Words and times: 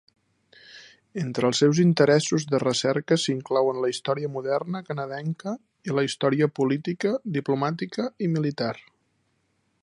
Entre 1.23 1.45
els 1.49 1.59
seus 1.63 1.81
interessos 1.83 2.45
de 2.53 2.59
recerca 2.63 3.17
s'inclouen 3.25 3.79
la 3.83 3.91
història 3.93 4.31
moderna 4.39 4.81
canadenca 4.89 5.55
i 5.91 5.95
la 5.99 6.05
història 6.09 6.49
política, 6.61 7.13
diplomàtica 7.39 8.09
i 8.29 8.33
militar. 8.39 8.73